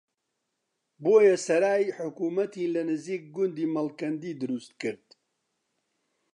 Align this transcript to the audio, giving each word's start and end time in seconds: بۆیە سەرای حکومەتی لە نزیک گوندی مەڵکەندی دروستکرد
بۆیە 1.03 1.35
سەرای 1.45 1.85
حکومەتی 1.99 2.71
لە 2.73 2.81
نزیک 2.89 3.21
گوندی 3.35 3.71
مەڵکەندی 3.75 4.37
دروستکرد 4.41 5.05